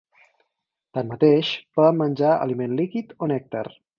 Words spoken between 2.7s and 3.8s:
líquid o nèctar.